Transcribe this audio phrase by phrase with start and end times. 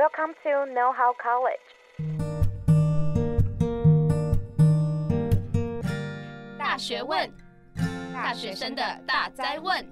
[0.00, 1.60] Welcome to Know How College。
[6.56, 7.30] 大学问，
[8.10, 9.86] 大学生的大灾问。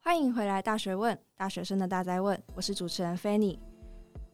[0.00, 2.42] 欢迎回来，《大学问》大学生的大灾问。
[2.56, 3.60] 我是主持人 Fanny。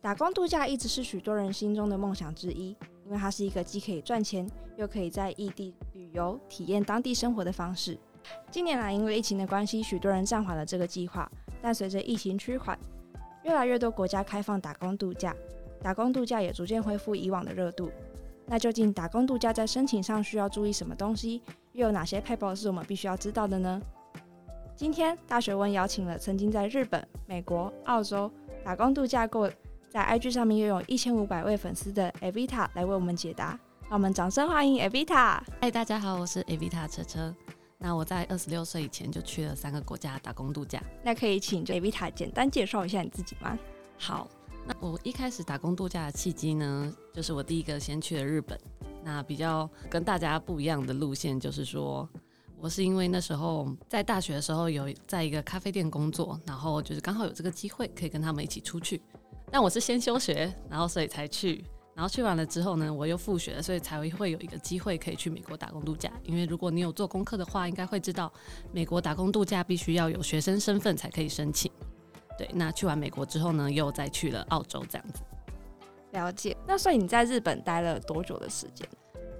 [0.00, 2.70] 打工度假一直是许多人心中的梦想之一，
[3.04, 7.98] 因为它是一个既可以赚钱，又可以在异地旅游、体验当地生活的方式。
[8.50, 11.30] 近年来，因为疫情的关系，许多人暂缓了这个计划。
[11.62, 12.78] 但随着疫情趋缓，
[13.44, 15.34] 越来越多国家开放打工度假，
[15.82, 17.90] 打工度假也逐渐恢复以往的热度。
[18.46, 21.42] 那究竟打工度假在申请上需要注意什么东西？
[21.72, 23.80] 又有哪些撇步是我们必须要知道的呢？
[24.74, 28.30] 今天大学问邀请了曾经在日本、美国、澳洲
[28.64, 29.48] 打工度假过，
[29.88, 33.58] 在 IG 上面拥有一千五百位粉丝的 Evita 来为我们解答。
[33.82, 35.40] 让我们掌声欢迎 Evita！
[35.60, 37.34] 嗨，大家好，我是 Evita 车车。
[37.82, 40.82] 那我在二十六岁以前就去了三个国家打工度假。
[41.02, 43.58] 那可以请 Evita 简单介绍一下你自己吗？
[43.96, 44.28] 好，
[44.66, 48.60] 那我一开始打工度假的契机呢，就是我第一个先去了日本。
[49.02, 52.06] 那比较跟大家不一样的路线，就是说
[52.58, 59.00] 我是因为那时候在大学的时候有在一个咖啡店工作，然后就是刚好有这个机会可以跟他们一起出去。
[59.50, 61.64] 但我是先休学，然后所以才去。
[61.94, 66.10] 然后去完了之后呢，我又复学了，所以才会有一个机会可以去美国打工度假。
[66.22, 68.32] 因为如果你有做功课的话，应该会知道
[68.72, 71.70] 美国打工度假必须要有学生身份才可以申请。
[72.38, 75.22] 对，那去完美国之后呢，又再去了澳洲这样子。
[76.12, 76.56] 了解。
[76.66, 78.88] 那所以你在日本待了多久的时间？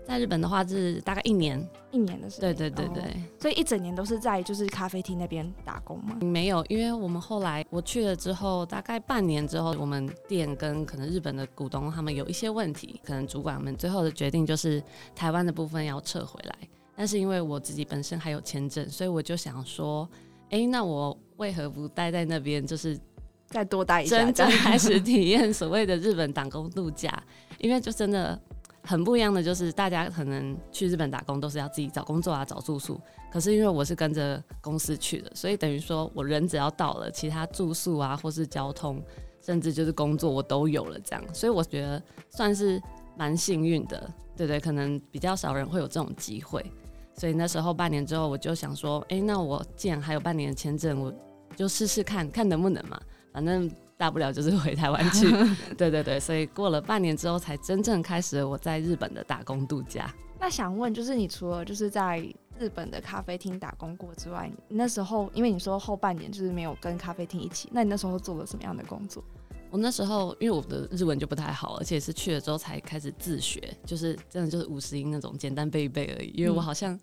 [0.07, 2.55] 在日本的话是大概一年，一年的时间。
[2.55, 3.07] 对对对对，哦，
[3.39, 6.17] 所以一整年都是在就是咖啡厅那边打工吗？
[6.21, 14.83] 没有，因为我们后来我去了之后，大概半年之后，我们店跟可能日本的股东他们有一些问题，可能主管们最后的决定就是
[15.15, 16.55] 台湾的部分要撤回来。
[16.97, 20.09] 但是因为我自己本身还有签证，所以我就想说，
[20.51, 22.99] 哎，那我为何不待在那边，就是
[23.47, 27.23] 再多待一下，真正开始 体验所谓的日本打工度假，
[27.59, 28.41] 因为就真的。
[28.91, 33.01] 很不一样的就是，大家可能去日本打工都是要自己找工作啊、找住宿。
[33.31, 39.01] 可是因为我是跟着公司去的，所以等于说我人只要到了，其他住宿啊，或是交通，
[39.41, 41.25] 甚至就是工作，我都有了这样。
[41.33, 42.83] 所以我觉得算是
[43.17, 46.61] 蛮幸运的，对对，可能比较少人会有这种机会。
[47.15, 51.15] 所以那时候半年之后，我就想说，哎，那我既然还有半年的签证，我
[51.55, 53.01] 就试试看看能不能嘛，
[53.33, 53.71] 反正。
[54.01, 55.31] 大不了就是回台湾去，
[55.77, 60.11] 对对对，所以过了半年之后，才真正开始我在日本的打工度假。
[60.39, 62.19] 那想问，就是你除了就是在
[62.59, 69.23] 日本的咖啡厅打工过之外，你那时候因为你说后半年就是没有跟咖啡厅一起，那你那时候做了什么样的工作？
[69.71, 76.31] 我那时候因为我的日文就不太好，而且是去了之后才开始自学，就是真的就是五十音那种简单背一背而已。
[76.35, 76.99] 因为我好像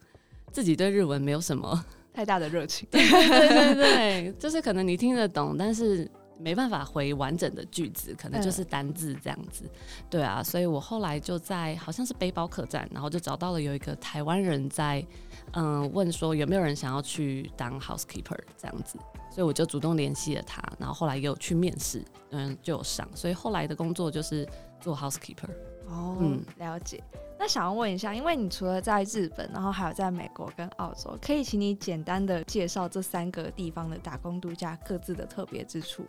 [0.52, 6.10] 自己对日文没有什么太大的热情，对对对对， 就是可能你听得懂，但是。
[6.40, 9.64] 没办法回完整的句子，可能就是单字这样子，
[10.10, 15.06] 对啊，所以我后来就在好像是背包客栈，然后就找到了有一个台湾人在，
[15.54, 18.98] 嗯、问说有没有人想要去当 housekeeper 这样子，
[19.32, 24.48] 所以我就主动联系了他，然后后来也有去面试，嗯，就有上，所以后来的工作就是
[24.80, 25.50] 做 housekeeper。
[25.88, 27.04] 哦，嗯，了解。
[27.40, 36.04] 那想要问一下，因为你除了在日本，然后还有在美国跟澳洲，可以请你简单的介绍这三个地方的打工度假各自的特别之处？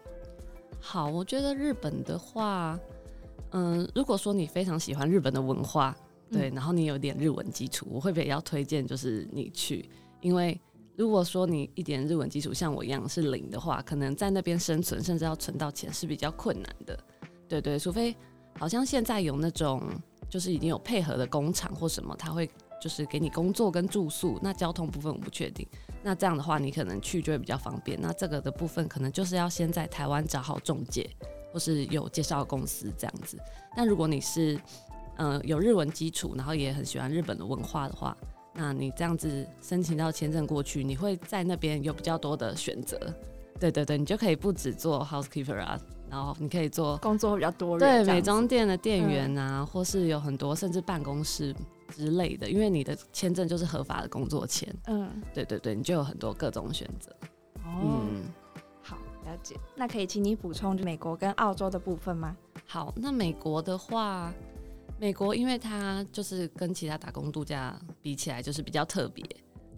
[0.81, 2.79] 好，我觉得日本的话，
[3.51, 5.95] 嗯，如果说你非常喜欢日本的文化，
[6.31, 9.89] 对，嗯、然后你有点日文基础，我会比较推荐就是你去，
[10.21, 10.59] 因为
[10.97, 16.99] 如果说你一点日文基础像我一样是零的话，可能在那边生存，甚至要存到钱是比较困难的。
[17.47, 18.17] 对对，除非
[18.59, 19.83] 好像现在有那种
[20.29, 22.49] 就是已经有配合的工厂或什么，他会
[22.81, 25.67] 就是给你工作跟住宿，那交通部分我不确定。
[26.03, 27.99] 那这样的话，你可能去就会比较方便。
[28.01, 31.09] 那这个的部分可能就是要先在台湾找好中介，
[31.53, 33.39] 或是有介绍公司这样子。
[33.77, 34.59] 但如果你是
[35.21, 38.17] 嗯、有日文基础，然后也很喜欢日本的文化的话，
[38.55, 42.97] 那你这样子申请到签证过去，你会在那边有比较多的选择。
[43.59, 45.77] 对对对，你就可以不只做 housekeeper 啊，
[46.11, 51.55] 然后你可以做工作比较多人，对美妆店的店员啊，嗯、或是有很多甚至办公室。
[51.97, 57.11] 之类的，因为你的签证就是合法的工作签，嗯，对对对，你就有很多各种选择。
[57.65, 58.25] 哦，嗯、
[58.83, 59.57] 好，了解。
[59.75, 62.37] 那可以请你补充美国跟澳洲的部分吗？
[62.67, 64.31] 好，那美国的话，
[65.01, 69.25] 美国因为它就是跟其他打工度假比起来，就是比较特别，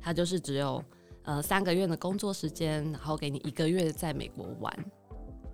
[0.00, 0.82] 它就是只有
[1.22, 4.84] 呃三个月的工作时间，然后给你一个月在美国玩。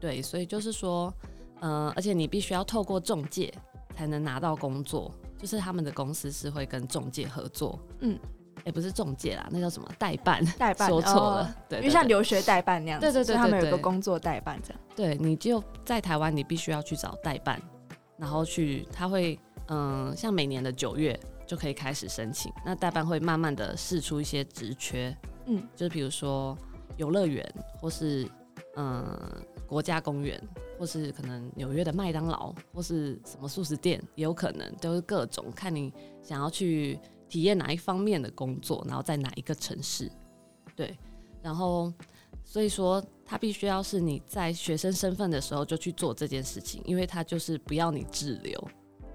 [0.00, 1.12] 对，所以就是说，
[1.60, 3.52] 呃，而且你必须要透过中介
[3.94, 5.12] 才能拿到工作。
[5.38, 8.18] 就是他们的公司是会跟中介合作，嗯，
[8.64, 10.42] 也不是中介啦，那叫什么代办？
[10.56, 14.80] 代办 说错了，因为像留学代办那样子，对对对，他们有个工作代办这样。
[14.96, 17.60] 对，你就在台湾，你必须要去找代办，
[18.16, 25.14] 然后去他会嗯、呃，像每年的九月就可以开始申请，那代办会慢慢的试出一些职缺，
[25.44, 26.56] 嗯，就是比如说
[26.96, 27.46] 游乐园
[27.78, 28.26] 或是
[28.76, 29.04] 嗯、
[29.66, 30.40] 国家公园。
[30.78, 35.90] 或是可能纽约的麦当劳，或是什么素食店，也有可能都是各种看你
[36.22, 37.00] 想要去
[37.30, 40.12] 体验哪一方面的工作，然后在哪一个城市，
[40.74, 40.94] 对，
[41.40, 41.90] 然后
[42.44, 48.68] 所以说他必须要是你在学生身份的时候就去做这件事情，因为他就是不要你滞留，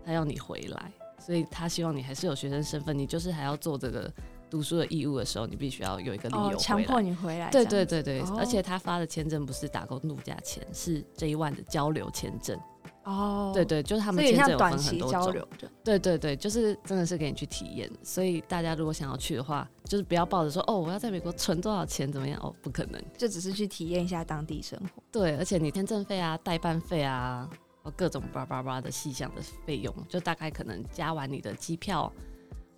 [0.03, 4.11] 他要你回来，所以他希望你还是有学生身份，你就是还要做这个。
[4.51, 7.50] 读书的义务的时候，你必须要有一个理由强、哦、迫你回来。
[7.50, 12.59] 对对对对，哦、而且他发的签证不是打工度假签，是这一万的交流签证。
[13.03, 15.48] 哦，对对，就是他们签证有分很多种。
[15.83, 17.89] 对对对，就是真的是给你去体验。
[18.03, 25.01] 所以大家如果想要去的话，就是不要抱着说哦，我要在美国存多少钱怎么样哦，不可能，就只是去体验一下当地生活。
[25.12, 27.50] 对，而且你签证费啊、代办费啊，
[27.95, 32.12] 各种叭叭叭的细项的费用，就大概可能加完你的机票。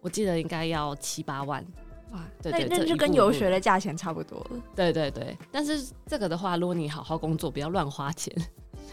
[0.03, 1.65] 我记得应该要七八万，
[2.11, 4.61] 哇，对对，那就跟游学的价钱差不多了。
[4.75, 8.31] 对对对，但是这个的话，如果你好好工作，不要乱花钱，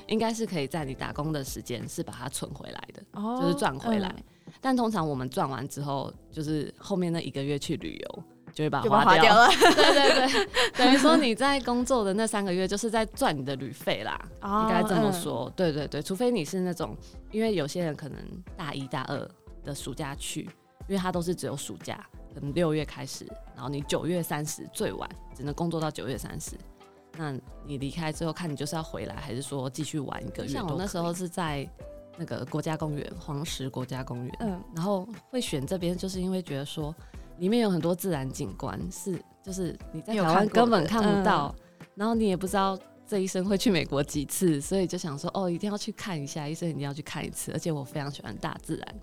[0.07, 4.15] 应该是可以在你打工的时间是把它存回来的，哦、就是赚回来。
[4.47, 8.23] 嗯、但通常我们赚完之后，就是后面那一个月去旅游，
[8.55, 9.49] 就会把它花掉，了。
[9.49, 15.47] 对对对，等于说你在工作的那三个月，就是在赚你的旅费啦，哦、应该这么说。
[15.47, 16.97] 嗯、对对对，除非你是那种，
[17.33, 18.17] 因为有些人可能
[18.57, 19.29] 大一大二
[19.65, 20.49] 的暑假去。
[20.91, 22.05] 因为它都是只有暑假，
[22.35, 26.57] 可能六月开始，然后你九月三十最晚只能工作到九月三十。
[27.17, 27.33] 那
[27.65, 30.49] 你离开之后，看你就是要回来，还是说继续玩一个月？
[30.49, 31.65] 像我那时候是在
[32.19, 36.93] 那个国家公园，黄石国家公园，嗯，然后会选这边，就是因为觉得说
[37.39, 42.77] 里面有很多自然景观，是就是你在台湾根本看不到，嗯、然后你也不知道
[43.07, 48.95] 这一生会去美国几次，所以就想说哦，一定要去看一下，一生一定要去看一次，而且我非常喜欢大自然，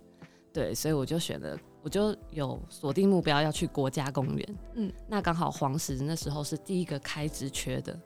[0.51, 1.57] 对，所以我就选了。
[1.87, 7.97] 我就有锁定目标要去国家公园，嗯，那刚好黄石那时候是第一个开职缺的，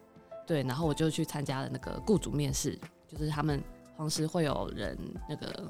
[0.45, 3.59] 对，然后我就去参加了那个雇主面试，就是他们
[3.97, 4.95] 黄石会有人
[5.27, 5.67] 那个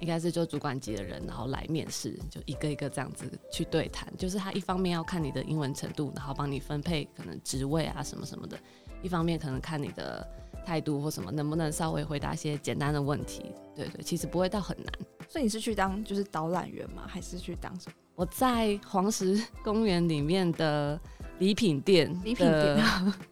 [0.00, 8.58] 应该是就主管级的人，然后来面试，就一个一个这样子去对谈，就是他一方面要看你的英文程度，然后帮你分配可能职位啊什么什么的，
[9.02, 10.26] 一方面可能看你的
[10.64, 14.86] 态度或什么，能不能稍微回答一些简单的问题，对对，其实不会到很难。
[15.28, 17.04] 所以你是去当就是导览员吗？
[17.06, 17.94] 还是去当什么？
[18.14, 21.00] 我在黄石公园里面的
[21.38, 22.78] 礼品店，礼品店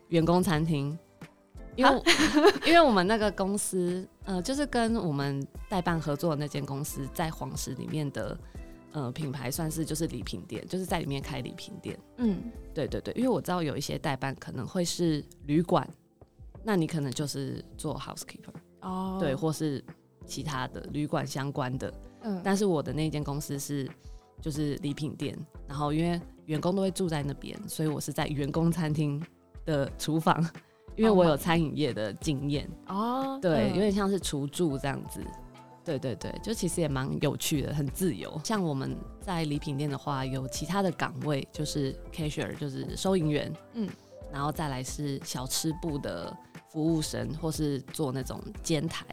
[0.08, 0.98] 员工餐厅，
[1.76, 2.02] 因为
[2.66, 8.38] 因为我们那个公司，呃，就是跟我们代办合作的那间公司在黄石里面的，
[8.92, 11.98] 呃，品牌算是就是礼品店，就是在里面开礼品店。
[12.16, 12.40] 嗯，
[12.72, 15.86] 对对对，因为我知道有一些代办可能会是旅馆，
[16.62, 19.84] 那你可能就是做 housekeeper 哦，对，或是。
[20.26, 21.92] 其他的旅馆相关的，
[22.22, 23.90] 嗯，但是我的那间公司是
[24.40, 25.36] 就是礼品店，
[25.66, 29.20] 然后因为员工都会住在那边，所以我是在员工餐厅
[29.64, 30.40] 的厨房，
[30.94, 32.70] 因为我有餐饮业的经验。
[32.86, 35.20] 哦，对，有点像是厨助这样子，
[35.84, 38.40] 对对对，就其实也蛮有趣的，很自由。
[38.44, 43.88] 像我们在礼品店的话，有其他的岗位，就是 cashier，就是收银员，嗯，
[44.32, 46.36] 然后再来是小吃部的
[46.70, 49.04] 服务生，或是做那种煎台。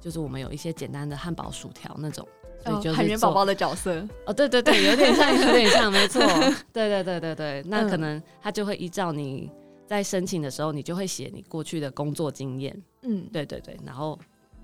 [0.00, 2.26] 就是我们有一些简单的汉堡、薯条那种，
[2.64, 6.20] 所以就是海绵宝宝的角色哦，对对对，有点像， 有点像，没错，
[6.72, 7.62] 对对对对对。
[7.66, 9.48] 那可能他就会依照你
[9.86, 14.18] 在申请的时候，你就会写你过去的工作经验，嗯，对对对，然后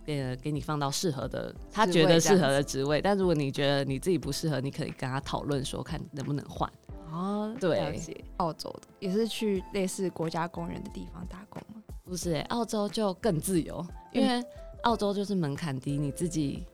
[0.05, 3.01] 给给你放到适合的，他觉得适合的职位。
[3.01, 6.69] 但如果你觉得你自己不适合，你可以跟他讨论说，看能不能换。
[7.13, 7.97] 哦，对，
[8.39, 11.81] 澳洲的也是去类似国家公园的地方打工吗？
[12.09, 14.43] 不是、欸，澳洲就更自由，因为。
[14.83, 16.65] 澳洲就是门槛低，你自己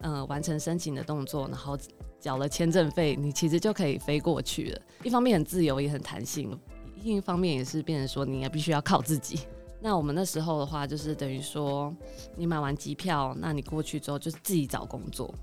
[0.00, 1.76] 呃完成申请的动作，然后
[2.20, 4.80] 缴了签证费，你其实就可以飞过去了。
[5.02, 6.50] 一方面很自由，也很弹性；
[7.02, 9.40] 另一方面也是变成说你也必须要靠自己。
[9.80, 11.92] 那我们那时候的话，就是等于说
[12.36, 15.34] 你买完机票，那你过去之后就是自己找工作。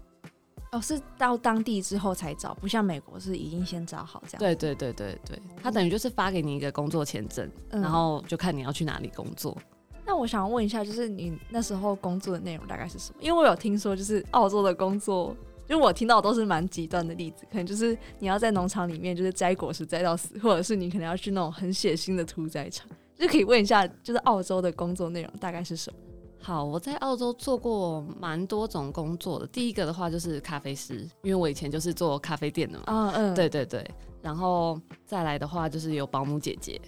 [0.73, 4.39] 哦，是到当地之后才找，不像美国是已经先找好这样。
[4.39, 9.55] 对对对对对，他等于就是发给你一个工作签证，嗯、然后就看你要去哪里工作。
[10.03, 13.19] 那我想问一下，就是你那时候工作的内容大概是什么？
[13.21, 15.37] 因为我有听说，就是澳洲的工作，
[15.67, 22.89] 就我听到都是蛮极端的例子，可能就是你要在农场里面就是摘果实摘到死，或者是你可能要去那种很血腥的屠宰场。
[23.15, 25.99] 就可以问一下，就是澳洲的工作内容大概是什么？
[26.45, 29.47] 好，我在澳洲做过蛮多种工作的。
[29.47, 32.83] 第一个的话就是咖啡师，因为我以前就是做咖啡店的嘛。
[32.87, 33.89] 嗯嗯，对对对。
[34.21, 36.81] 然后再来的话就是有保姆姐姐，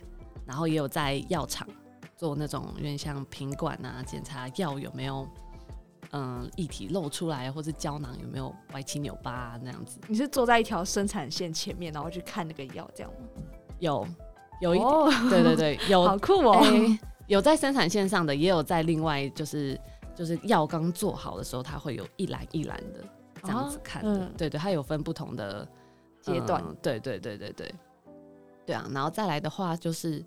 [0.46, 1.66] 然后也有在药厂
[2.18, 5.26] 做那种有点像品管啊，检查药有没有
[6.12, 10.02] 嗯液体漏出来，或是胶囊有没有歪七扭八啊，那样子。
[10.10, 13.42] 你是坐在一条生产线前面，然后去看那个药这样吗？
[13.80, 14.06] 有，
[14.60, 14.90] 有一点。
[14.90, 16.04] 哦、对对对， 有。
[16.06, 16.60] 好酷哦。
[16.62, 19.80] 欸有在生产线上的，也有在另外就是
[20.16, 23.04] 就是药刚做好的时候，它会有一栏一栏的
[23.42, 25.68] 这样子看的，哦嗯、对对，它有分不同的
[26.22, 27.76] 阶段，嗯、对对对对对，
[28.66, 28.76] 对。
[28.76, 30.24] 啊，然后再来的话就是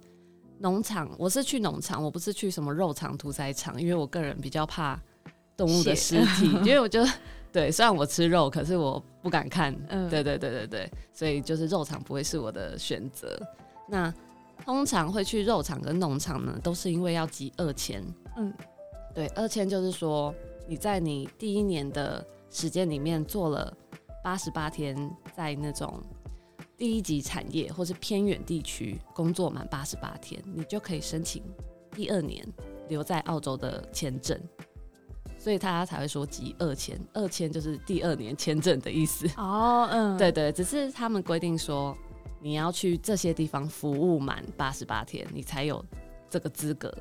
[0.59, 5.01] 农场，我是去农场，我不是去什么肉场、屠宰场，因为我个人比较怕
[5.57, 7.05] 动物的尸体， 因为我就
[7.53, 13.41] 对，虽然我吃肉，可是我不敢看， 嗯，对对对对对，所以就是肉场不会是我的选择，
[13.89, 14.13] 那。
[14.65, 18.05] 通常会去肉场跟农场呢，都是因为要集二签。
[18.37, 18.53] 嗯，
[19.15, 20.35] 对，二签就是说
[20.67, 23.75] 你在你第一年的时间里面做了
[24.23, 26.03] 八十八天，在那种
[26.77, 31.43] 第一级产业或是偏远地区工作满八十八天，你就可以申请
[31.93, 32.47] 第二年
[32.89, 34.39] 留在澳洲的签证。
[35.39, 39.27] 所以他才会说集二签，二签就是第二年签证的意思。
[39.39, 41.97] 哦，嗯，对对，只是他们规定说。
[42.41, 45.85] 你要去这些地方服务满八十八天，你才有
[46.31, 46.93] 这个资格。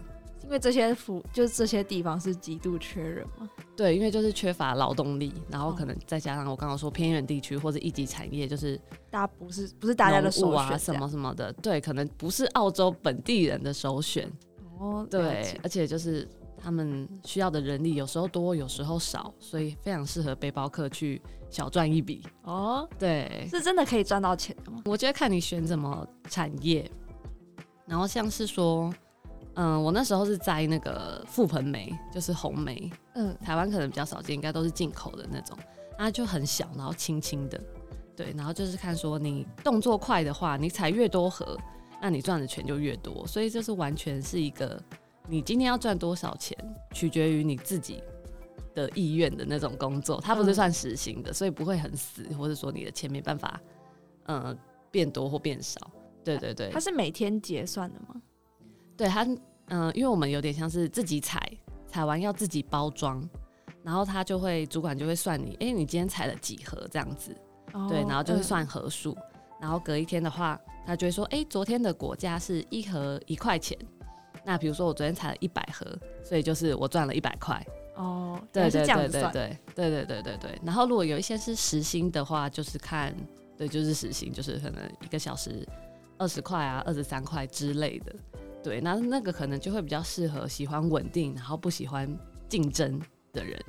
[0.44, 3.50] 因为这些服就是这些地方是极度缺人嘛。
[3.76, 8.80] 对，因为就是缺乏劳动力，然后可能再加上我刚刚说偏远地区或者一级产业，就是
[9.10, 11.52] 大家不是不是大家的首选啊什么什么的。
[11.54, 14.32] 对，可能不是澳洲本地人的首选。
[14.80, 21.22] 哦，对，而且就是他们需要的人力有时候多，有时候少，所以非常适合背包客去。
[21.50, 24.82] 小赚一笔哦，对，是真的可以赚到钱的吗？
[24.84, 26.92] 我觉得看你选什么产业，
[27.86, 28.94] 然后像是说，
[29.54, 35.58] 嗯，我那时候是摘那个覆盆梅，就是红梅，嗯，台湾可能比较少见，应该都是进口的那种，
[35.98, 37.58] 它就很小，然后轻轻的，
[38.14, 41.58] 对，然后就是看说你动作快的话，你采越多盒，
[42.02, 44.82] 那你赚的钱就越多，所以这是完全是一个
[45.28, 46.58] 你今天要赚多少钱，
[46.94, 48.02] 取决于你自己。
[48.76, 53.60] 的意愿的那种工作，它不是算实行的，嗯、所以不会很死，或者说你的钱没办法，
[54.28, 54.56] 呃，
[54.92, 55.82] 变多或变少。
[56.24, 58.22] 对对对，它是每天结算的吗？
[58.96, 61.42] 对，它，嗯、呃，因为我们有点像是自己采，
[61.88, 63.28] 采完要自己包装，
[63.82, 67.36] 然后他就会主管就会算你，哎、欸，你今天采了几盒这样子，
[67.74, 69.24] 哦、对，然后就会算盒数，嗯、
[69.60, 73.78] 然后隔一天的话，他就会说，哎、欸，昨天的果价是一盒一块钱，
[74.46, 75.86] 那比如说我昨天采了一百盒，
[76.24, 77.66] 所以就是我赚了一百块。
[77.96, 79.32] 哦，对对对对对
[79.74, 80.62] 对对对对对。
[80.64, 83.16] 然后如果有一些是时薪的话，就是看，
[83.58, 85.68] 对，就是时薪，就是可能一个小时
[86.20, 88.16] 二十块啊，二十三块之类的。
[88.64, 92.08] 对，那那个可能就会比较适合喜欢稳定，然后不喜欢
[92.48, 93.02] 竞争
[93.34, 93.60] 的人，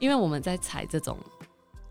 [0.00, 1.16] 因为我们在采这种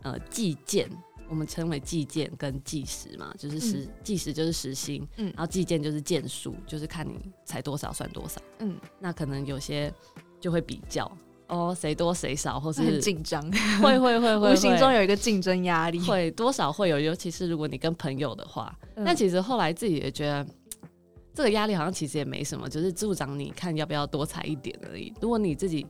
[0.01, 0.89] 呃计件，
[1.29, 9.93] 我们称为计件跟计时嘛，就是时计时就是时薪，嗯，然后计件就是件数，就是看你采多少算多少，嗯，那可能有些
[10.39, 11.09] 就会比较。
[11.48, 13.41] 哦，谁多谁少，或是很紧张，
[13.81, 18.71] 会会会会， 无形中有一个竞争压力，会多少会有，尤其是如果你跟朋友的话。
[18.93, 20.45] 嗯、但其实后来自己也觉得，
[21.33, 25.12] 这个压力好像其实也没什么，就是助长你看要不要多采一点而已。
[25.19, 25.83] 如果你自己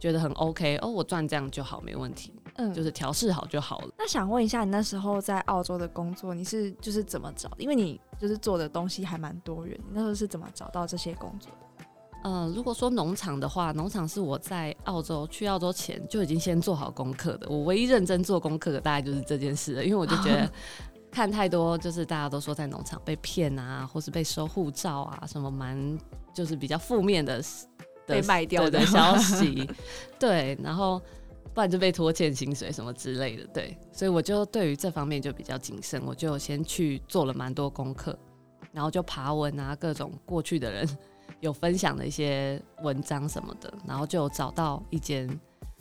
[0.00, 3.88] 觉得很 OK，哦，我赚这样就好，没问题，嗯，就是调试好就好了。
[3.96, 7.50] 那想问一下，你那时候在澳洲的工作，你是就是怎么找？
[7.58, 11.86] 因为你就是做的东西还蛮多元，你那时候是怎么找到这些工作的？
[12.24, 17.48] 呃，如果说农场的话，农场是我在澳洲去澳洲前就已经先做好功课的。
[17.48, 20.48] 我唯一认真做功课的大概就是这件事了，因为我就觉得
[21.10, 25.98] 看太多，就是大家都说在农场被骗啊，或是被收护照啊，什么蛮
[26.32, 27.44] 就是比较负面的，的
[28.06, 29.68] 被卖掉的消 息，
[30.18, 31.02] 对，然后
[31.54, 38.18] 不然就被拖欠薪水什么之类的，对，所以我就对于这方面就比较谨慎，我就先去做了蛮多功课，
[38.72, 40.88] 然后就爬文啊，各种过去的人。
[41.40, 45.28] 有分享的一些文章什么的，然后就找到一间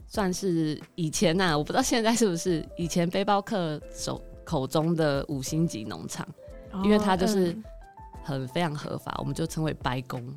[0.07, 6.27] 算是以前呐、我不知道现在是不是以前背包客手口中的五星级农场，
[6.83, 7.55] 因为它就是
[8.23, 10.33] 很非常合法，我们就称为白宫。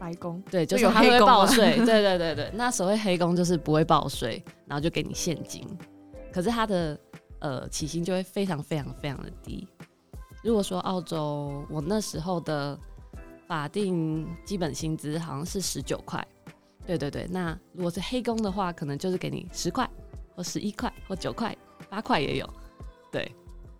[0.00, 2.50] 白工对，就是他会报税，对对对对。
[2.54, 5.64] 那所谓黑工就是不会报税，然后就给你现金，
[6.32, 6.98] 可是他的
[7.38, 9.68] 呃起薪就会非常非常非常的低。
[10.42, 12.76] 如果说澳洲，我那时候的。
[13.50, 16.24] 法定基本薪资好像是十九块，
[16.86, 17.26] 对对对。
[17.32, 19.90] 那如果是黑工的话，可能就是给你十块，
[20.36, 21.52] 或十一块，或九块，
[21.88, 22.48] 八块也有。
[23.10, 23.34] 对，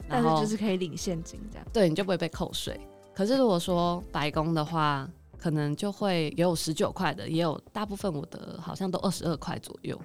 [0.08, 1.64] 但是就是可以领现金这样。
[1.72, 2.80] 对，你就不会被扣税。
[3.14, 5.08] 可是如果说白工的话，
[5.40, 9.98] 可能就会也有十九块的，也有大部分我的好像都二十二块左右。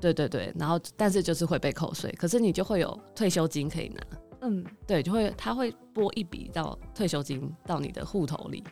[0.00, 4.02] 对对对，然后但是就是会被扣税，可是你就会有退休金可以拿。
[4.40, 8.64] 嗯，对，就会他会拨一笔到退休金到你的户头里。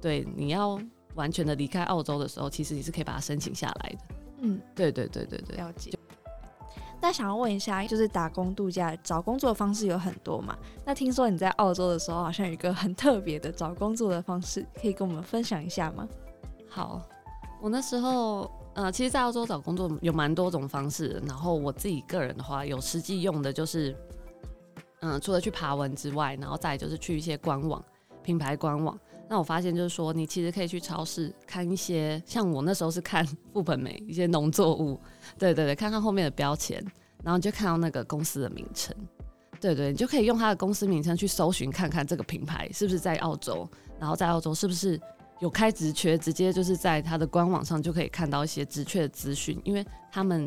[0.00, 0.80] 对，你要
[1.14, 3.98] 完全的离开澳洲的时候，其实你是可以把它申请下来的。
[4.38, 5.90] 嗯，对对对对对，了解。
[7.00, 10.56] 那想要问一下，就是打工度假找工作的方式有很多嘛？
[10.84, 16.08] 那听说你在澳洲的时候，好像有一个很特别的找工作的方式，可以跟我们分享一下吗？
[16.68, 17.02] 好，
[17.60, 18.50] 我那时候。
[18.72, 21.20] 呃，其实，在澳洲找工作有蛮多种方式。
[21.26, 23.94] 然后我自己个人的话，有实际用的就是，
[25.00, 27.84] 嗯、除了去爬文之外，然后再就是去一些官网、
[28.22, 28.96] 品牌官网。
[29.30, 34.98] 那我发现就是说，你其实可以去超市看一些，像我那时候是看富本美一些农作物，
[35.38, 36.84] 对对对，看看后面的标签，
[37.22, 38.92] 然后就看到那个公司的名称，
[39.60, 43.66] 对对，你就可以用它的公司名称去搜寻，看看这个品牌是不是在澳洲，
[44.00, 45.00] 然后在澳洲是不是。
[45.40, 49.58] 有开职缺，直接就是在他的官网上就可以看到一些职缺的资讯。
[49.64, 49.82] 因为
[50.12, 50.42] 他们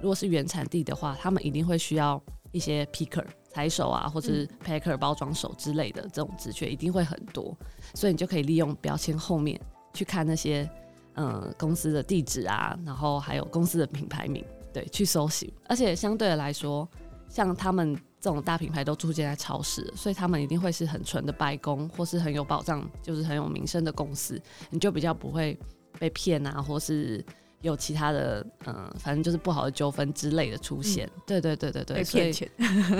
[0.00, 2.18] 如果是原产地的话，他们一定会需要
[2.50, 7.56] 一些皮克采手啊，或者是 packer 包装手之类的这种职缺，一定会很多。
[7.94, 9.60] 所以你就可以利用标签后面
[9.92, 10.68] 去看那些
[11.14, 15.52] 嗯公司的地址啊，然后还有公司的品牌名，对，去搜寻。
[15.68, 16.88] 而且相对的来说，
[17.28, 17.98] 像他们。
[18.20, 25.56] 这种大品牌都出现在超市，所以他们一定会是很纯的白工，或是很有保障，就是很有名声的公司，你就比较不会
[26.00, 27.24] 被骗啊，或是
[27.60, 31.06] 有其他的，嗯、呃，反正就是不好的纠纷之类的出现。
[31.16, 32.48] 嗯、对对对对对，被骗钱，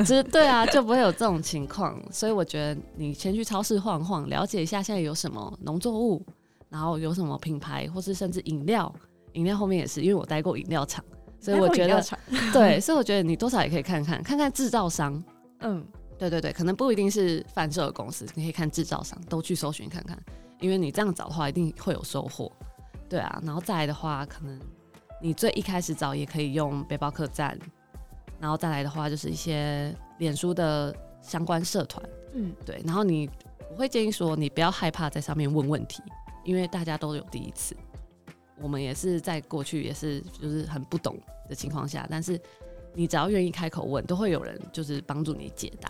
[0.05, 2.01] 其 实对啊，就不会有这种情况。
[2.11, 6.25] 所以我觉得你先去超市晃晃，了解一下现在有什么农作物，
[6.69, 8.93] 然后有什么品牌，或是甚至饮料，
[9.35, 11.05] 饮料后面也是，因为我待过饮料厂。
[11.41, 12.03] 所以我觉得，
[12.53, 15.23] 对，所以我觉得你多少也可以看看，看看制造商，
[15.61, 15.87] 嗯，
[16.19, 20.19] 对对对，可能不一定是贩售的公司，你可以看制造商，都去搜寻看看，
[20.59, 22.51] 因为你这样找的话，一定会有收获，
[23.09, 24.61] 对啊，然后再来的话，可能
[25.23, 27.59] 你最一开始找也可以用背包客栈，
[28.39, 33.29] 然后再来的话就是一些脸书的相关社团，嗯，对，然后你
[33.71, 36.03] 我会建议说，你不要害怕在上面问问题，
[36.45, 37.77] 因为大家都有第一次。
[38.61, 41.17] 我们也是在过去也是就是很不懂
[41.49, 42.41] 的情况下，但是
[42.93, 45.89] 你只要愿意开口问，都会有人就是帮助你解答。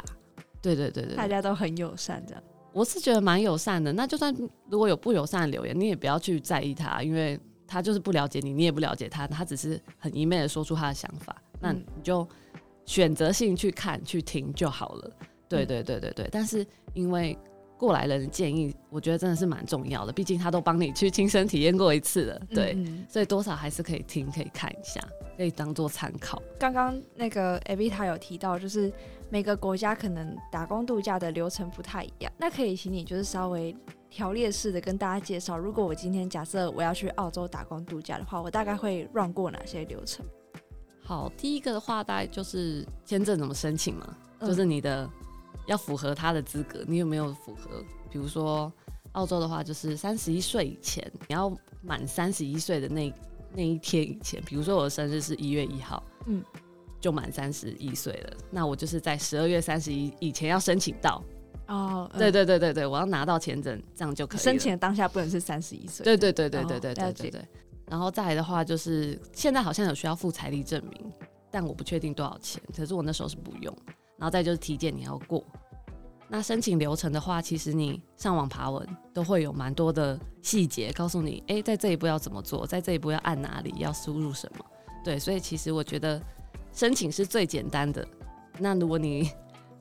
[0.61, 2.43] 对对对对，大家都很友善的。
[2.73, 3.93] 我是觉得蛮友善的。
[3.93, 4.35] 那就算
[4.71, 12.27] 如果有不友善的留言，你也不要去在意他，因为他就是不了解你，你也不了解他，他只是很一昧的说出他的想法，那你就
[12.85, 15.11] 选择性去看去听就好了。
[15.49, 17.39] 对对对对对，但是因为。
[17.79, 20.13] 过来人的建议，我觉得真的是蛮重要的。
[20.13, 25.01] 毕竟他都帮你去亲身体验过一次了，对，嗯、所以多少还是可以听，可以看一下，
[25.39, 26.43] 可以当做参考。
[26.59, 28.93] 刚刚那个 Evita 有提到，就是
[29.31, 32.31] 每个国家可能打工度假的流程不太一样。
[32.37, 33.75] 那可以请你就是稍微
[34.11, 40.27] 条列式的跟大家介绍，如果我今天假设我要去澳洲打工度假的话，我大概会 run 过哪些流程？
[41.03, 45.09] 好，第一个的话，大概就是签证怎么申请嘛，嗯、就是你的。
[45.67, 47.85] 要符合他的资格，你有没有符合？
[48.11, 48.73] 比如说，
[49.13, 53.13] 澳洲的话，就是三十一岁以前，你要满三十一岁的那
[53.53, 56.45] 那一天以前，比如说我的生日是一月一号，嗯，
[57.01, 61.23] 就满三十一岁了，那我就是在十二月三十一以前要申请到。
[61.67, 64.41] 哦，对对对对对，我要拿到签证，这样就可以。
[64.41, 66.03] 申请的当下不能是三十一岁。
[66.03, 67.41] 对对对对对对对对对。
[67.87, 71.13] 然后再来的话，就是现在好像有需要付财力证明，
[71.51, 72.63] 但我不确定多少钱。
[72.75, 73.77] 可是我那时候是不用。
[74.17, 75.45] 然后再就是体检，你要过。
[76.29, 84.65] 那申请流程的话，其实你上网爬文都会有蛮多的细节告诉你，诶，在这一步要怎么做，在这一步要按哪里，要输入什么。
[85.03, 86.21] 对，所以其实我觉得
[86.73, 88.07] 申请是最简单的。
[88.59, 89.31] 那如果你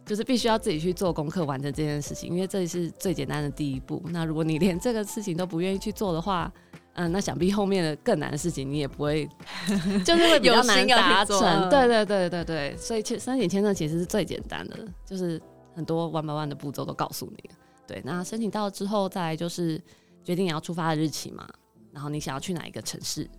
[0.06, 4.02] 就是必须要自己去做功课完成这件事情，因为这是最简单的第一步。
[4.06, 6.50] 那如果你连这个事情都不愿意去做的话，
[6.94, 9.28] 嗯，那想必后面的更难的事情你也不会，
[10.06, 11.70] 就是会比较难达成。
[11.70, 15.42] 对对对对对，所以签申请签证其实是最简单的，就是
[15.78, 17.50] 很多 one by one 的步骤都告诉你。
[17.86, 19.80] 对，那申请到之后，再来就是
[20.24, 21.48] 决定你要出发的日期嘛，
[21.92, 23.30] 然后你想要去哪一个城市，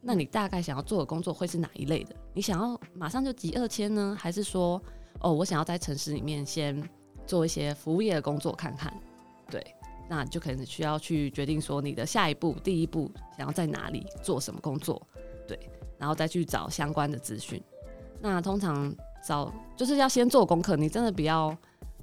[0.00, 2.16] 那你大概想要做的工作会是哪一类的？
[2.32, 4.82] 你想要马上就集二千呢，还是说，
[5.20, 6.82] 哦，我想要在城市里面先
[7.26, 8.90] 做一些服务业的工作看看？
[9.50, 9.62] 对。
[10.08, 15.04] 那就可能需要去决定说你的下一步、第一步想要在哪里做什么工作，
[15.48, 15.58] 对，
[15.98, 17.60] 然后再去找相关的资讯。
[18.20, 18.94] 那通常
[19.26, 21.56] 找就是要先做功课，你真的不要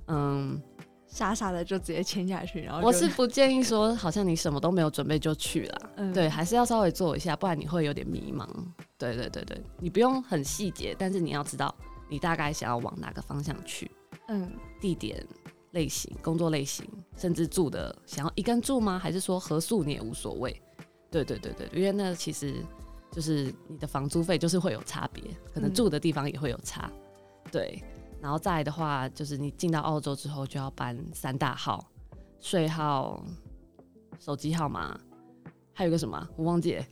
[0.08, 0.62] 嗯
[1.08, 2.62] 傻傻的就直接签下去。
[2.62, 8.48] 然后我是不建议说，好像你什么都没有准备就去了， 嗯、对，还是要稍微做一下，不然你会有点迷茫。
[8.98, 11.74] 对对对对，你不用很细节，但是你要知道
[12.10, 13.90] 你大概想要往哪个方向去，
[14.28, 15.26] 嗯，地点。
[15.74, 16.86] 类型、工作类型，
[17.18, 19.00] 甚至住的想要一个人住吗？
[19.00, 20.56] 还是说合宿你也无所谓？
[21.10, 22.64] 对对对对，因为那其实
[23.12, 26.92] 就是你的房租费就是会有差别，可能住的地方也会有差。
[26.94, 27.00] 嗯、
[27.54, 27.84] 对，
[28.20, 31.86] 然后再来的话，就是你进到澳洲之后就要办三大号、
[32.40, 33.24] 税号、
[34.20, 35.00] 手机号码。
[35.76, 36.86] 还有个什么，我忘记了。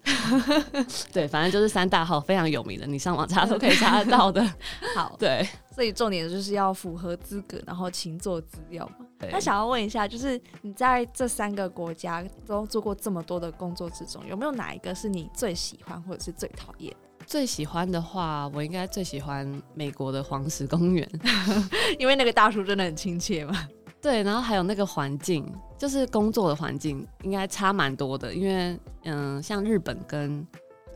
[1.14, 4.44] 对，反正就是三大号非常有名的，你上网查都可以查得到的。
[4.98, 9.06] 好，对，所以重点就是要符合资格，然后勤做资料嘛。
[9.20, 9.30] 对。
[9.32, 16.92] 那想要问一下，就是你在这三个国家都做过这么多的工作之中，有没有哪一个是你最喜欢或者是最讨厌？
[17.26, 21.08] 最喜欢的话，我应该最喜欢美国的黄石公园，
[21.98, 23.68] 因为那个大叔真的很亲切嘛。
[24.02, 25.46] 对，然后还有那个环境，
[25.78, 28.34] 就是工作的环境，应该差蛮多的。
[28.34, 30.46] 因为，嗯，像日本跟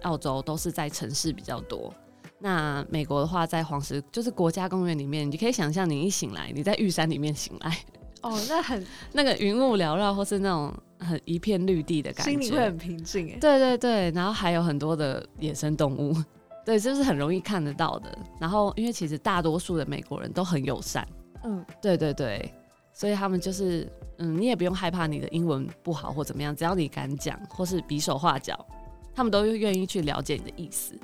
[0.02, 1.94] 澳洲都是在城市比较多，
[2.40, 7.78] 那美国的话，在黄石就是国家公园里面，你可以想象，你一醒来，你在玉山里面醒来，
[8.22, 8.84] 哦，那很
[9.14, 13.30] 那个云雾缭绕，或是那种很一片绿地的感觉，心里会很平静。
[13.32, 16.16] 哎，对对对，然后还有很多的野生动物，
[16.66, 18.18] 对，就是很容易看得到的。
[18.40, 21.08] 然后，因为其实大多数的美国人都很友善，
[21.44, 22.54] 嗯，对对对。
[22.94, 28.66] 所以他们就是，嗯，你也不用害怕你的英文不好或怎么样，只要你敢讲或是比手画脚，
[29.14, 30.98] 他们都愿意去了解你的意思，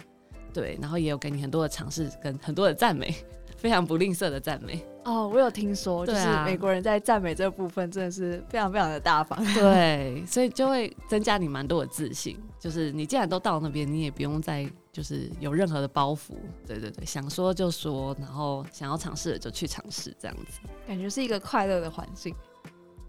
[0.54, 3.13] 对，然后也有给你很多的尝试跟很多的赞美，
[3.58, 4.82] 非常不吝啬的赞美。
[5.03, 14.69] 哦，我有听说，就是美国人在赞美这部分真的是非常非常的大方， 对，所以就会增加你蛮多的自信，就是你既然都到那边，你也不用再。
[14.93, 16.33] 就是有任何的包袱，
[16.67, 22.35] 对对对，想说就说，然后想要尝试的就去尝试，这样子，感觉是一个快乐的环境。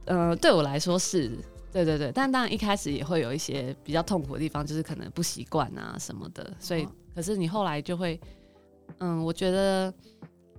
[0.04, 1.28] 呃，对我来说是，
[1.72, 8.20] 对对对，但当然一开始也会有一些比较痛苦的地方，就是可能不习惯啊什么的，所以，可是你后来就会，
[8.98, 9.92] 嗯，我觉得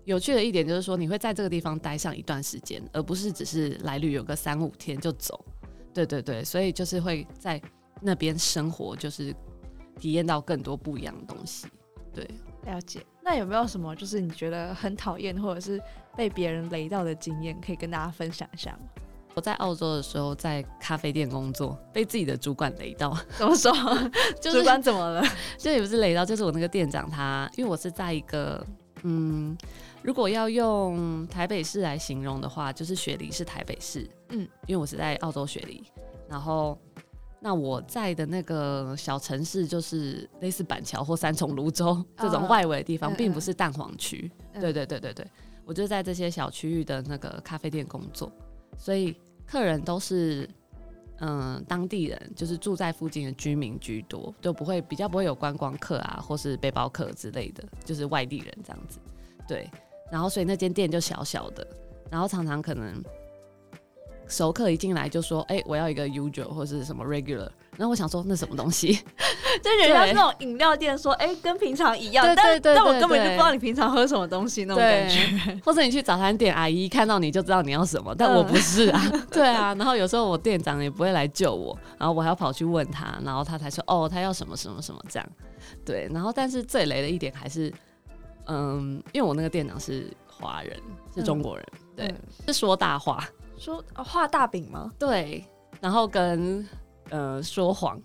[0.05, 5.43] 有趣的一点就是说，你会在这个地方待上一段时间，而不是只是来旅游个三五天就走，
[5.93, 7.61] 对对对，所以就是会在
[8.01, 9.35] 那边生活，就是。
[9.99, 11.67] 体验到更多不一样的东西，
[12.11, 12.27] 对，
[12.65, 12.99] 了解。
[13.21, 15.79] 那有没有什么就是你觉得很讨厌或者是
[16.17, 18.79] 被别人雷到的经验，可以跟大家分享一下吗？
[19.35, 23.15] 我在澳洲的时候，在咖啡店工作，被自己的主管雷到。
[23.37, 23.71] 怎么说？
[24.41, 25.23] 就是、主管怎么了？
[25.59, 28.65] 就也不是雷到，就是我那个店长他，因为我是在一个，
[29.03, 29.55] 嗯，
[30.03, 35.83] 如果要用台北市来形容的话，就是雪梨是台北市，嗯，因为我是在澳洲雪梨，
[36.29, 36.77] 然后。
[37.45, 44.31] 那我在的那个小城市，就是类似板桥或三重、泸州这种外围的地方，哦、并不是蛋黄区。
[44.53, 45.27] 嗯、对对对对对，
[45.65, 48.31] 我就在这些小区域的那个咖啡店工作，
[48.77, 49.13] 所以
[49.45, 50.49] 客人都是
[51.19, 58.99] 嗯当地人，就是住在附近的居民居多，就不会比较不会有观光客啊，或是背包客之类的，就是外地人这样子。
[59.45, 59.69] 对，
[60.11, 61.65] 然后所以那间店就小小的，
[62.09, 63.03] 然后常常可能。
[64.25, 68.93] 熟客一进来就说：“哎、欸，我要一个 usual 或是什么 regular。”然后我想说：“那什么东西？”
[69.61, 72.25] 就人家是那种饮料店说：“哎、欸，跟平常一样。
[72.25, 75.59] 对对对对”但但我根本就不知道你平常喝什么东西那种感觉。
[75.63, 79.01] 或者你去早餐店，阿姨看到你就知道你要什么，但我不是啊。
[79.11, 85.29] 嗯、 对啊，然后有时候我店长也不会来救我，然后我还要跑去问他，然后他才说：“哦，他要什么什么什么这样。”
[85.85, 87.71] 对，然后但是最雷的一点还是，
[88.45, 90.79] 嗯，因为我那个店长是华人，
[91.13, 92.15] 是中国人，嗯、对，
[92.47, 93.27] 是说大话。
[93.57, 94.91] 说画大饼吗？
[94.99, 95.45] 对，
[95.79, 96.67] 然后跟
[97.09, 98.01] 呃说谎，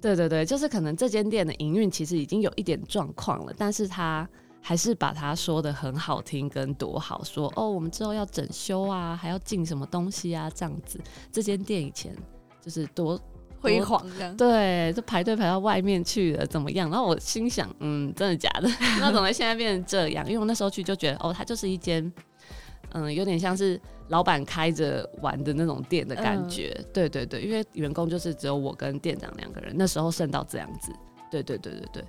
[0.00, 4.28] 对对对，就是可能这间店的营运其实已经有一点状况了，但是他
[4.60, 10.98] 还是把它说的很好听跟多好，说哦，我们之后要整修啊，还要进什么东西啊，这样子。
[11.30, 12.16] 这间店以前
[12.60, 13.20] 就是多
[13.64, 16.88] 辉煌这样，对，就排队排到外面去了，怎么样？
[16.90, 18.68] 然后我心想，嗯，真的假的？
[19.00, 20.24] 那怎么现在变成这样？
[20.26, 22.12] 因为我那时候去就觉得，哦，它就是一间。
[22.96, 30.92] 嗯，有点像是老板开着玩的那种店的感觉，嗯、对对对，因为员工就是只有我跟店长两个人，那时候剩到这样子，
[31.28, 32.04] 对对对对对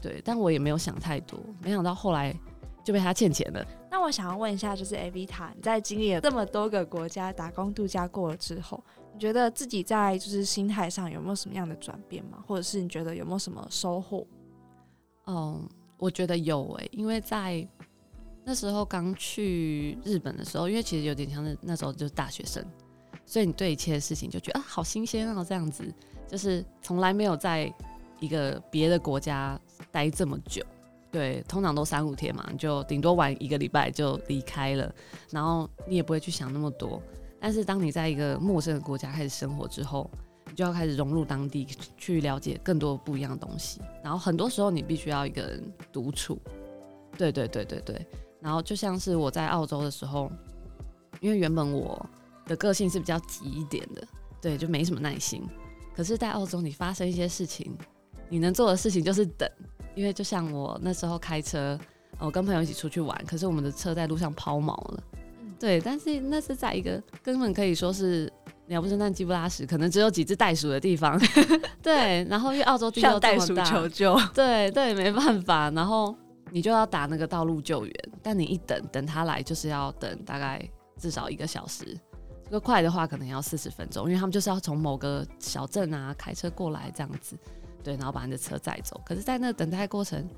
[0.00, 2.34] 对，但我也没有想太多，没想到后来
[2.82, 3.62] 就被他欠钱了。
[3.90, 8.82] 那我想要问一下，就是 Avita，你在经历了这么多个国家打工度假过了之后，
[9.20, 12.42] 觉得自己在就是心态上有没有什么样的转变吗？
[12.46, 14.26] 或者是你觉得有没有什么收获？
[15.26, 17.68] 嗯，我觉得有诶、欸，因为在。
[18.42, 22.64] 那时候刚去日本的时候，因为其实有点像那那时候就是大学生，
[23.26, 25.84] 所以你对一切事情就觉得啊，好新鲜啊，这样子，
[26.26, 27.72] 就是从来没有在
[28.18, 29.60] 一个别的国家
[29.92, 30.64] 待这么久，
[31.12, 34.92] 对，通常都三五天嘛，就顶多玩一个礼拜就离开了，
[35.30, 37.00] 然后你也不会去想那么多。
[37.40, 40.10] 但是当你在一个陌生的国家开始生活之后，
[40.46, 46.38] 你就要开始融入当地，去了解更多不一样的东西，然后很多时候你必须要一个人独处，
[47.16, 48.06] 对对对对对。
[48.40, 50.30] 然后就像是我在澳洲的时候，
[51.20, 52.04] 因为原本我
[52.46, 54.02] 的个性是比较急一点的，
[54.40, 55.42] 对，就没什么耐心。
[55.94, 57.76] 可是，在澳洲，你发生一些事情，
[58.28, 59.46] 你能做的事情就是等，
[59.94, 61.78] 因为就像我那时候开车，
[62.18, 65.02] 我跟朋友一起出去玩，可是我们的车在路上抛锚了，
[65.60, 68.32] 对，但是那是在一个根本可以说是
[68.66, 71.20] 鸟不生蛋、鸡不拉屎，可能只有几只袋鼠的地方，
[71.82, 76.16] 对，然后因为澳洲地又这么大，向袋鼠求救，对对，没办法，然后
[76.50, 80.66] 你就要打那个道路救援，但你一等等他来，就是要等大概
[80.98, 81.96] 至少一个小时。
[82.44, 87.36] 这个快的话可能要四十分钟，因为他们就是要从某个小镇啊开车过来这样子，
[87.84, 89.00] 对，然后把你的车载走。
[89.06, 90.28] 可是，在那等待过程，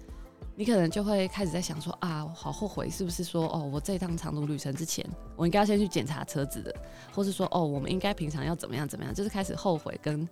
[0.54, 5.04] 你可能就会开始在想说啊，我好后悔，是不是说哦，我这一趟长途旅程之前，
[5.36, 6.74] 我应该要先去检查车子的，
[7.12, 10.28] 或是说哦，我们应该平常要怎么样怎么样，就是开始后悔跟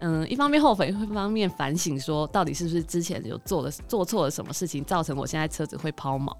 [0.00, 6.30] 嗯，一方面后悔，一方面反省，说到底是不是之前有做了做错了什么事情，造成我现在车子会抛锚。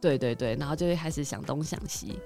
[0.00, 2.20] 对对对，然后就会开始想东想西，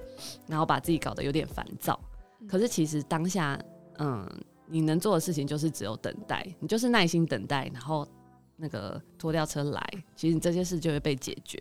[0.47, 1.99] 然后把自己搞得有点烦躁。
[2.47, 3.59] 可是其实当下，
[3.99, 4.29] 嗯，
[4.67, 8.07] 你能做的事情就是只有等待，你就是耐心等待，然后
[8.59, 9.83] 那个拖吊车来，
[10.15, 11.59] 其实你这件事就会被解决。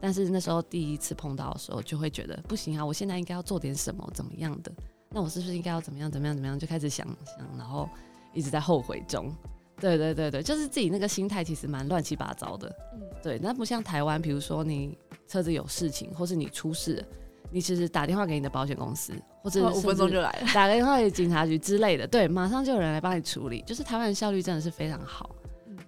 [0.00, 4.70] 但是那时候第一次碰到的时候，就会觉得不行啊，我现在应该要做点什么，怎么样的？
[5.08, 6.58] 那我是不是应该要怎么样，怎么样，怎么样？
[6.58, 7.88] 就开始想想，然后
[8.34, 9.32] 一直在后悔中。
[9.80, 12.68] 对对对对，就是自己那个心态其实蛮乱七八糟的。
[12.94, 14.98] 嗯，对，那不像台湾，比如说你。
[15.28, 17.02] 车子有事情，或是你出事，
[17.50, 23.62] 你其实打电话给你的保险公司，或者五分钟就来了，打个电话给警察局之类的，对，马上就有人来帮你处理。
[23.62, 25.41] 就是台湾的效率真的是非常好，嗯、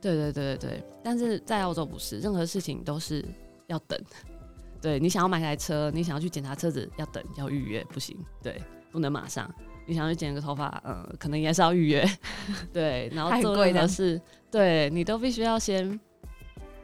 [0.04, 0.84] 对对对对对。
[1.02, 3.24] 但是在澳洲不是，任何事情都是
[3.66, 3.98] 要等。
[4.80, 8.60] 对，你想要买台车，你想要去检查车子，要等，要预约，不行，对，
[8.92, 9.50] 不能马上。
[9.86, 12.06] 你想要去剪个头发，嗯，可能也是要预约，
[12.72, 15.98] 对，然后做任何事，对你都必须要先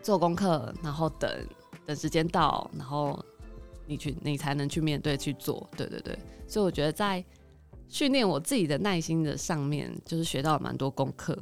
[0.02, 1.30] 做功课，然后等。
[1.86, 3.18] 等时间到，然后
[3.84, 5.68] 你去，你才能去面对去做。
[5.76, 7.24] 对对对，所以我觉得在
[7.88, 11.36] 训练我自己的耐心的上面，就是学到了蛮多功课。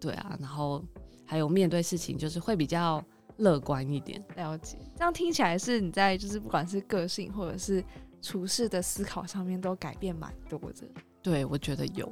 [0.00, 0.82] 对啊，然后
[1.26, 3.04] 还有面对事情，就是会比较
[3.36, 4.24] 乐观一点。
[4.36, 7.84] 了解，这样听起来是你在就是不管是个性或者是
[8.22, 10.88] 处事的思考上面都改变蛮多的。
[11.22, 12.10] 对，我觉得有。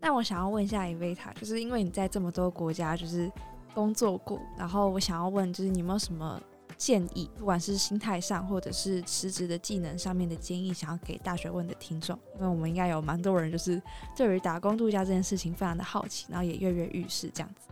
[0.00, 3.30] 那我想要问一下 Evita，就是因为你在这么多国家，就是。
[3.72, 6.42] 工作过，然后我想要问，就是你有没有什么
[6.80, 12.18] 建议，不管是心态上，或者是实职的技能上面的建议，想要给大学问的听众？
[12.36, 13.80] 因为我们应该有蛮多人，就是
[14.16, 17.68] 对于打工度假这件事情非常的好奇，然后也跃跃欲试这样子。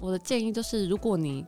[0.00, 1.44] 我的建议就是，如果你，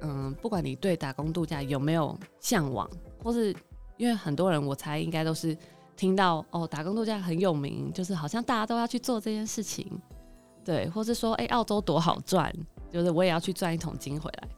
[0.00, 2.88] 嗯，不管你对打工度假有没有向往，
[3.22, 3.54] 或是
[3.98, 5.54] 因为很多人，我猜应该都是
[5.98, 9.86] 听到哦，打工度假很有名，就是好像大家都要去做这件事情，
[10.64, 12.50] 对，或是说，哎，澳洲多好赚。
[12.90, 14.48] 就是我也要去赚一桶金回来，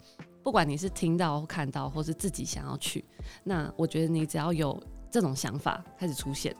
[0.44, 3.02] 不管你是听到、看到，或是自己想要去，
[3.42, 4.80] 那我觉得你只要有
[5.10, 6.54] 这种想法开始出现，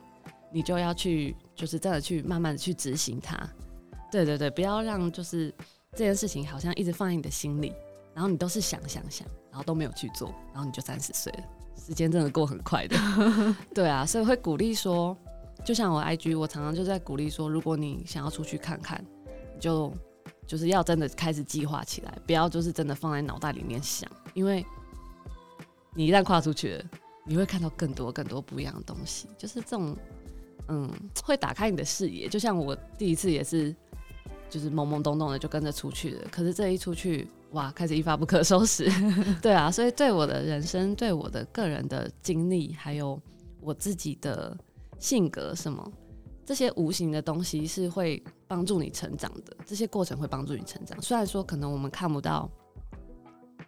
[0.51, 3.39] 你就要去，就是真的去慢慢的去执行它。
[4.11, 5.55] 对对对，不要让就是
[5.93, 7.75] 这件事情好像一直放在你的心里，
[8.15, 11.45] 然后你都是想想想，然后都没有去做，然后你就三十岁了，
[11.77, 12.97] 时间真的过很快的。
[13.75, 15.15] 对啊，所以会鼓励说，
[15.63, 19.05] 就像我 IG，我常常就在鼓励说，如果你想要出去看看，
[19.61, 19.93] 就。
[20.47, 24.65] 就是要真的开始计划起来，不要就是真的放在脑袋里面想，因为
[25.95, 26.85] 你一旦跨出去了，
[27.25, 29.29] 你会看到更多更多不一样的东西。
[29.39, 29.97] 就是这种，
[30.69, 30.91] 嗯，
[31.23, 32.29] 会打开你的视野。
[32.29, 33.75] 就像我第一次也是，
[34.51, 36.29] 就是懵懵懂懂的就跟着出去了。
[36.31, 38.91] 可是这一出去，哇，开始一发不可收拾。
[39.41, 43.21] 对啊，所以对我的人生、对我的个人的经历，还有
[43.61, 44.57] 我自己的
[44.99, 45.93] 性格什么。
[46.47, 51.01] 这些无形的东西是会帮助你成长的，这些过程会帮助你成长。
[51.01, 52.49] 虽然说可能我们看不到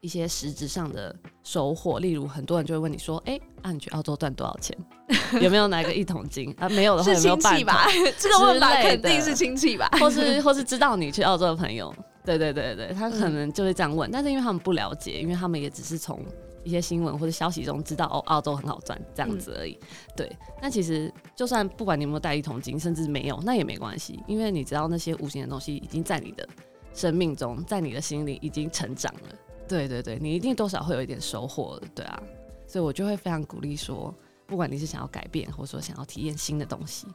[0.01, 4.77] 一些实质上的收获，例如很多人就会问你说：“哎，那、啊、你去澳洲赚多少钱？
[5.41, 6.55] 有没有拿个一桶金？
[6.59, 7.65] 啊， 没有的话有没有半桶？
[7.65, 7.87] 吧？
[8.19, 9.89] 这个问法肯定是亲戚吧？
[9.99, 11.93] 或是或是知道你去澳洲的朋友？
[12.25, 14.11] 对对对对，他可能就会这样问。
[14.11, 16.21] 嗯、但是因为他们不了解，因为他们也只是从。
[16.67, 19.79] 一些新闻或者消息中知道哦，澳洲很好赚这样子而已。
[19.81, 26.47] 嗯、对，那其实就算不管你有没有带一桶金，甚至没有，那也没关系，因为你知道那些无形的东西已经在你的
[26.93, 29.21] 生命中，在你的心里已经成长了。
[29.69, 32.21] 对对对，你一定多少会有一点收获的，对啊。
[32.67, 34.13] 所以我就会非常鼓励说，
[34.45, 37.07] 不管你是想要改变，或者说想要体验新的东西，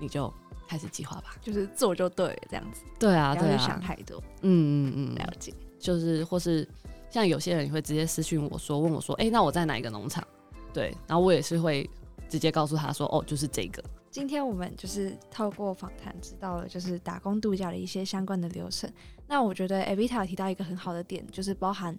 [0.00, 0.32] 你就
[0.68, 2.82] 开始计划吧，就是做就对了，这样子。
[3.00, 4.22] 对啊，对啊，不要去想太多。
[4.42, 5.52] 嗯嗯嗯，了解。
[5.80, 6.68] 就是或是。
[7.12, 10.26] 像有些人也会直接私信我说，问我说，哎、那我在哪一个农场？
[10.72, 11.88] 对，然后我也是会
[12.26, 13.84] 直接告诉他说，哦，就是这个。
[14.10, 18.90] 今天我们就是透过访谈知道了，就是打工度假的一些相关的流程。
[19.26, 21.98] 那我觉得 Evita 提到一个很好的点，就是包含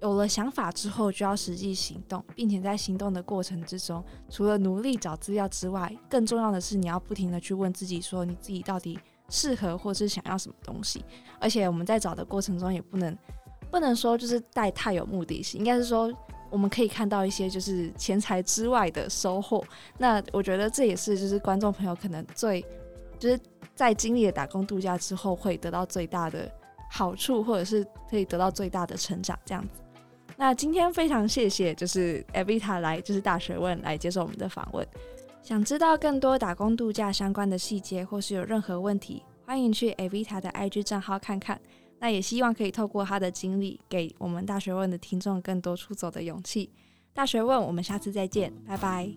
[0.00, 11.04] 有了想法之后就要实际行动，并且在行动的过程之中，除了努力找资料之外，更重要的是你要不停的去问自己，说你自己到底适合或是想要什么东西。
[11.38, 13.16] 而且我们在找的过程中也不能
[13.76, 16.10] 不能说就是带太有目的性，应该是说
[16.48, 19.62] 我们可以看到一些就是钱财之外的收获。
[19.98, 22.64] 那我觉得这也是就是观众朋友可能最
[23.18, 23.38] 就是
[23.74, 26.50] 在经历了打工度假之后会得到最大的
[26.90, 29.82] 好处，或者是可以得到最大的成长这样子。
[30.38, 34.88] 那今天非常谢谢，就是 Evita 来，就是大学问来接受我们的访问。
[35.42, 41.60] 想知道更多打工度假相关的细节，或是有任何问题，欢迎去 Evita 的 IG 账号看看。
[41.98, 46.70] 那也希望可以透过他的经历，给我们大学问的听众更多出走的勇气。
[47.12, 49.08] 大学问，我们下次再见，拜拜。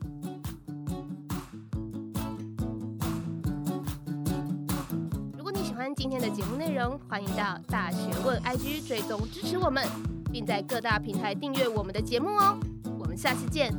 [5.38, 9.84] 如果你喜欢今天的节目内容，欢迎到大学问 IG 追踪支持我们。
[10.32, 12.56] 并在各大平台订阅我们的节目哦，
[13.00, 13.74] 我们下次见，